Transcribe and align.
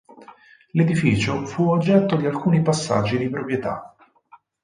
L'edificio 0.71 1.45
fu 1.45 1.69
oggetto 1.69 2.15
di 2.15 2.25
alcuni 2.25 2.63
passaggi 2.63 3.19
di 3.19 3.29
proprietà. 3.29 3.95